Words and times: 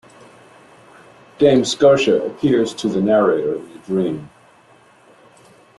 Dame 1.37 1.63
Scotia 1.63 2.23
appears 2.25 2.73
to 2.73 2.89
the 2.89 2.99
narrator 2.99 3.57
in 3.57 3.69
a 3.69 3.77
dream. 3.85 4.29